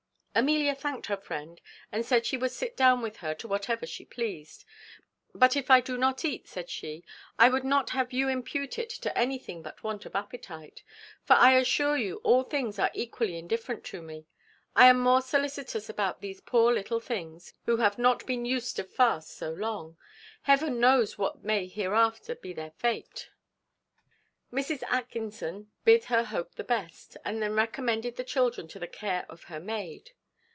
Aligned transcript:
Amelia 0.33 0.73
thanked 0.75 1.07
her 1.07 1.17
friend, 1.17 1.59
and 1.91 2.05
said 2.05 2.25
she 2.25 2.37
would 2.37 2.51
sit 2.53 2.77
down 2.77 3.01
with 3.01 3.17
her 3.17 3.35
to 3.35 3.49
whatever 3.49 3.85
she 3.85 4.05
pleased; 4.05 4.63
"but 5.35 5.57
if 5.57 5.69
I 5.69 5.81
do 5.81 5.97
not 5.97 6.23
eat," 6.23 6.47
said 6.47 6.69
she, 6.69 7.03
"I 7.37 7.49
would 7.49 7.65
not 7.65 7.89
have 7.89 8.13
you 8.13 8.29
impute 8.29 8.79
it 8.79 8.89
to 9.01 9.17
anything 9.17 9.61
but 9.61 9.83
want 9.83 10.05
of 10.05 10.15
appetite; 10.15 10.83
for 11.21 11.33
I 11.33 11.57
assure 11.57 11.97
you 11.97 12.21
all 12.23 12.43
things 12.43 12.79
are 12.79 12.89
equally 12.93 13.37
indifferent 13.37 13.83
to 13.87 14.01
me. 14.01 14.25
I 14.73 14.85
am 14.87 15.01
more 15.01 15.21
solicitous 15.21 15.89
about 15.89 16.21
these 16.21 16.39
poor 16.39 16.71
little 16.71 17.01
things, 17.01 17.53
who 17.65 17.75
have 17.77 17.97
not 17.99 18.25
been 18.25 18.45
used 18.45 18.77
to 18.77 18.85
fast 18.85 19.35
so 19.35 19.51
long. 19.51 19.97
Heaven 20.43 20.79
knows 20.79 21.17
what 21.17 21.43
may 21.43 21.67
hereafter 21.67 22.35
be 22.35 22.53
their 22.53 22.71
fate!" 22.77 23.29
Mrs. 24.49 24.81
Atkinson 24.87 25.73
bid 25.83 26.05
her 26.05 26.23
hope 26.23 26.55
the 26.55 26.63
best, 26.63 27.17
and 27.25 27.43
then 27.43 27.53
recommended 27.53 28.15
the 28.15 28.23
children 28.23 28.69
to 28.69 28.79
the 28.79 28.87
care 28.87 29.25
of 29.29 29.43
her 29.43 29.59
maid. 29.59 30.11